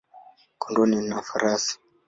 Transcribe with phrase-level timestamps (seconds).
[0.61, 1.73] kondoo na farasi.